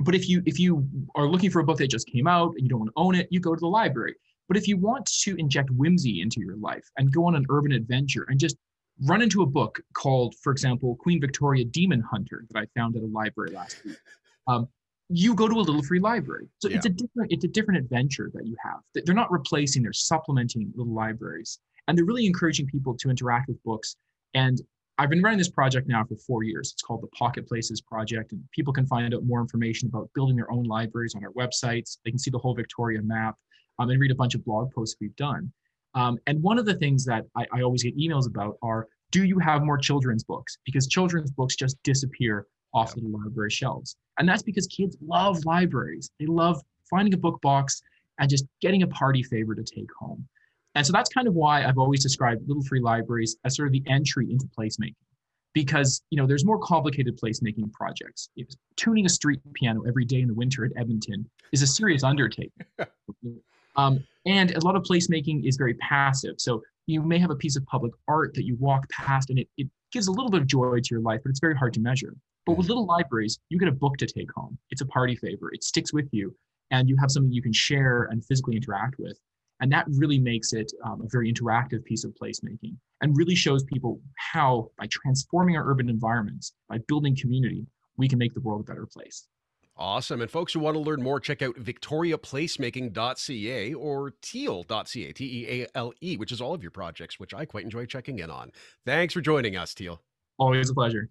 but 0.00 0.14
if 0.14 0.28
you 0.28 0.42
if 0.46 0.58
you 0.58 0.86
are 1.14 1.26
looking 1.26 1.50
for 1.50 1.60
a 1.60 1.64
book 1.64 1.78
that 1.78 1.88
just 1.88 2.06
came 2.06 2.26
out 2.26 2.52
and 2.56 2.62
you 2.62 2.68
don't 2.68 2.80
want 2.80 2.90
to 2.90 3.00
own 3.00 3.14
it, 3.14 3.28
you 3.30 3.40
go 3.40 3.54
to 3.54 3.60
the 3.60 3.66
library. 3.66 4.14
But 4.48 4.56
if 4.56 4.68
you 4.68 4.76
want 4.76 5.06
to 5.24 5.34
inject 5.36 5.70
whimsy 5.70 6.20
into 6.20 6.40
your 6.40 6.56
life 6.56 6.84
and 6.98 7.12
go 7.12 7.24
on 7.26 7.34
an 7.34 7.46
urban 7.50 7.72
adventure 7.72 8.26
and 8.28 8.38
just 8.38 8.56
run 9.04 9.22
into 9.22 9.42
a 9.42 9.46
book 9.46 9.80
called, 9.94 10.34
for 10.42 10.52
example, 10.52 10.96
Queen 10.96 11.20
Victoria 11.20 11.64
Demon 11.64 12.00
Hunter 12.00 12.44
that 12.50 12.58
I 12.58 12.66
found 12.78 12.96
at 12.96 13.02
a 13.02 13.06
library 13.06 13.50
last 13.50 13.84
week. 13.84 13.96
Um, 14.46 14.68
you 15.08 15.34
go 15.34 15.48
to 15.48 15.54
a 15.54 15.60
little 15.60 15.82
free 15.82 16.00
library. 16.00 16.48
So 16.58 16.68
yeah. 16.68 16.76
it's 16.76 16.86
a 16.86 16.90
different 16.90 17.32
it's 17.32 17.44
a 17.44 17.48
different 17.48 17.78
adventure 17.78 18.30
that 18.34 18.46
you 18.46 18.56
have. 18.64 18.80
They're 18.94 19.14
not 19.14 19.30
replacing, 19.30 19.82
they're 19.82 19.92
supplementing 19.92 20.72
little 20.74 20.94
libraries. 20.94 21.58
And 21.88 21.96
they're 21.96 22.04
really 22.04 22.26
encouraging 22.26 22.66
people 22.66 22.96
to 22.96 23.10
interact 23.10 23.48
with 23.48 23.62
books. 23.62 23.96
And 24.34 24.60
I've 24.98 25.10
been 25.10 25.22
running 25.22 25.38
this 25.38 25.50
project 25.50 25.88
now 25.88 26.04
for 26.04 26.16
four 26.16 26.42
years. 26.42 26.72
It's 26.72 26.82
called 26.82 27.02
the 27.02 27.08
Pocket 27.08 27.46
Places 27.46 27.80
Project, 27.82 28.32
and 28.32 28.42
people 28.50 28.72
can 28.72 28.86
find 28.86 29.14
out 29.14 29.24
more 29.24 29.40
information 29.40 29.88
about 29.88 30.10
building 30.14 30.36
their 30.36 30.50
own 30.50 30.64
libraries 30.64 31.14
on 31.14 31.22
our 31.22 31.32
websites. 31.32 31.98
They 32.04 32.10
can 32.10 32.18
see 32.18 32.30
the 32.30 32.38
whole 32.38 32.54
Victoria 32.54 33.02
map 33.02 33.36
um, 33.78 33.90
and 33.90 34.00
read 34.00 34.10
a 34.10 34.14
bunch 34.14 34.34
of 34.34 34.44
blog 34.44 34.72
posts 34.72 34.96
we've 35.00 35.14
done. 35.16 35.52
Um, 35.94 36.18
and 36.26 36.42
one 36.42 36.58
of 36.58 36.64
the 36.64 36.74
things 36.74 37.04
that 37.04 37.24
I, 37.36 37.46
I 37.52 37.62
always 37.62 37.82
get 37.82 37.96
emails 37.96 38.26
about 38.26 38.56
are, 38.62 38.88
do 39.12 39.24
you 39.24 39.38
have 39.38 39.62
more 39.62 39.78
children's 39.78 40.24
books? 40.24 40.58
Because 40.64 40.86
children's 40.86 41.30
books 41.30 41.56
just 41.56 41.76
disappear 41.82 42.46
off 42.76 42.94
the 42.94 43.00
library 43.00 43.50
shelves. 43.50 43.96
And 44.18 44.28
that's 44.28 44.42
because 44.42 44.66
kids 44.66 44.96
love 45.04 45.44
libraries. 45.44 46.10
They 46.20 46.26
love 46.26 46.62
finding 46.90 47.14
a 47.14 47.16
book 47.16 47.40
box 47.40 47.82
and 48.18 48.28
just 48.28 48.44
getting 48.60 48.82
a 48.82 48.86
party 48.86 49.22
favor 49.22 49.54
to 49.54 49.62
take 49.62 49.88
home. 49.98 50.26
And 50.74 50.86
so 50.86 50.92
that's 50.92 51.08
kind 51.08 51.26
of 51.26 51.34
why 51.34 51.64
I've 51.64 51.78
always 51.78 52.02
described 52.02 52.46
little 52.46 52.62
free 52.62 52.80
libraries 52.80 53.36
as 53.44 53.56
sort 53.56 53.68
of 53.68 53.72
the 53.72 53.82
entry 53.86 54.30
into 54.30 54.46
placemaking. 54.46 54.94
Because 55.54 56.02
you 56.10 56.18
know, 56.18 56.26
there's 56.26 56.44
more 56.44 56.58
complicated 56.58 57.18
placemaking 57.18 57.72
projects. 57.72 58.28
Tuning 58.76 59.06
a 59.06 59.08
street 59.08 59.40
piano 59.54 59.84
every 59.88 60.04
day 60.04 60.20
in 60.20 60.28
the 60.28 60.34
winter 60.34 60.66
at 60.66 60.72
Edmonton 60.76 61.28
is 61.52 61.62
a 61.62 61.66
serious 61.66 62.04
undertaking. 62.04 62.52
um, 63.76 64.04
and 64.26 64.54
a 64.54 64.60
lot 64.60 64.76
of 64.76 64.82
placemaking 64.82 65.48
is 65.48 65.56
very 65.56 65.74
passive. 65.74 66.34
So 66.36 66.62
you 66.86 67.02
may 67.02 67.18
have 67.18 67.30
a 67.30 67.36
piece 67.36 67.56
of 67.56 67.64
public 67.64 67.92
art 68.06 68.34
that 68.34 68.44
you 68.44 68.56
walk 68.60 68.86
past 68.90 69.30
and 69.30 69.38
it, 69.38 69.48
it 69.56 69.66
gives 69.92 70.08
a 70.08 70.12
little 70.12 70.30
bit 70.30 70.42
of 70.42 70.46
joy 70.46 70.78
to 70.78 70.88
your 70.90 71.00
life, 71.00 71.20
but 71.24 71.30
it's 71.30 71.40
very 71.40 71.56
hard 71.56 71.72
to 71.72 71.80
measure. 71.80 72.14
But 72.46 72.56
with 72.56 72.68
little 72.68 72.86
libraries, 72.86 73.38
you 73.50 73.58
get 73.58 73.68
a 73.68 73.72
book 73.72 73.98
to 73.98 74.06
take 74.06 74.32
home. 74.32 74.56
It's 74.70 74.80
a 74.80 74.86
party 74.86 75.16
favor. 75.16 75.50
It 75.52 75.64
sticks 75.64 75.92
with 75.92 76.08
you, 76.12 76.34
and 76.70 76.88
you 76.88 76.96
have 77.00 77.10
something 77.10 77.32
you 77.32 77.42
can 77.42 77.52
share 77.52 78.04
and 78.04 78.24
physically 78.24 78.56
interact 78.56 78.96
with. 78.98 79.18
And 79.60 79.70
that 79.72 79.86
really 79.88 80.18
makes 80.18 80.52
it 80.52 80.70
um, 80.84 81.00
a 81.02 81.08
very 81.08 81.32
interactive 81.32 81.82
piece 81.84 82.04
of 82.04 82.14
placemaking 82.14 82.76
and 83.00 83.16
really 83.16 83.34
shows 83.34 83.64
people 83.64 83.98
how, 84.32 84.70
by 84.78 84.86
transforming 84.90 85.56
our 85.56 85.66
urban 85.68 85.88
environments, 85.88 86.52
by 86.68 86.78
building 86.86 87.16
community, 87.16 87.66
we 87.96 88.06
can 88.08 88.18
make 88.18 88.34
the 88.34 88.40
world 88.40 88.60
a 88.60 88.64
better 88.64 88.86
place. 88.86 89.26
Awesome. 89.78 90.22
And 90.22 90.30
folks 90.30 90.54
who 90.54 90.60
want 90.60 90.74
to 90.74 90.80
learn 90.80 91.02
more, 91.02 91.20
check 91.20 91.42
out 91.42 91.54
victoriaplacemaking.ca 91.56 93.74
or 93.74 94.12
teale.ca, 94.22 95.12
T 95.12 95.24
E 95.24 95.46
A 95.50 95.66
L 95.74 95.92
E, 96.00 96.16
which 96.16 96.32
is 96.32 96.40
all 96.40 96.54
of 96.54 96.62
your 96.62 96.70
projects, 96.70 97.20
which 97.20 97.34
I 97.34 97.44
quite 97.44 97.64
enjoy 97.64 97.84
checking 97.84 98.20
in 98.20 98.30
on. 98.30 98.52
Thanks 98.86 99.12
for 99.12 99.20
joining 99.20 99.54
us, 99.56 99.74
Teal. 99.74 100.00
Always 100.38 100.70
a 100.70 100.74
pleasure. 100.74 101.10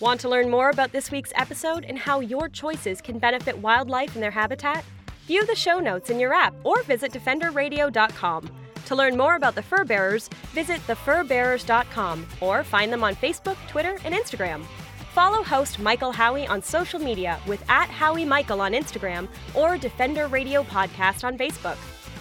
Want 0.00 0.20
to 0.22 0.28
learn 0.28 0.50
more 0.50 0.70
about 0.70 0.90
this 0.90 1.10
week's 1.10 1.32
episode 1.36 1.84
and 1.84 1.96
how 1.96 2.20
your 2.20 2.48
choices 2.48 3.00
can 3.00 3.18
benefit 3.18 3.56
wildlife 3.58 4.14
and 4.14 4.22
their 4.22 4.32
habitat? 4.32 4.84
View 5.26 5.46
the 5.46 5.54
show 5.54 5.78
notes 5.78 6.10
in 6.10 6.18
your 6.18 6.34
app 6.34 6.54
or 6.64 6.82
visit 6.82 7.12
defenderradio.com. 7.12 8.50
To 8.86 8.94
learn 8.96 9.16
more 9.16 9.36
about 9.36 9.54
the 9.54 9.62
fur 9.62 9.84
bearers, 9.84 10.28
visit 10.52 10.80
thefurbearers.com 10.88 12.26
or 12.40 12.64
find 12.64 12.92
them 12.92 13.04
on 13.04 13.14
Facebook, 13.14 13.56
Twitter, 13.68 13.98
and 14.04 14.14
Instagram. 14.14 14.64
Follow 15.14 15.42
host 15.42 15.78
Michael 15.78 16.10
Howie 16.10 16.46
on 16.46 16.62
social 16.62 16.98
media 16.98 17.38
with 17.46 17.62
at 17.68 17.88
Howie 17.88 18.24
Michael 18.24 18.60
on 18.60 18.72
Instagram 18.72 19.28
or 19.54 19.78
Defender 19.78 20.26
Radio 20.26 20.62
Podcast 20.64 21.22
on 21.22 21.38
Facebook. 21.38 21.76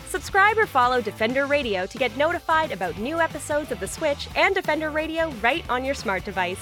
Subscribe 0.10 0.57
or 0.57 0.65
follow 0.65 1.01
Defender 1.01 1.45
Radio 1.45 1.86
to 1.86 1.98
get 1.98 2.15
notified 2.17 2.71
about 2.74 3.00
new 3.00 3.19
episodes 3.19 3.71
of 3.71 3.79
The 3.79 3.88
Switch 3.88 4.27
and 4.36 4.53
Defender 4.53 4.91
Radio 4.91 5.31
right 5.41 5.67
on 5.69 5.86
your 5.86 5.95
smart 5.95 6.25
device. 6.25 6.62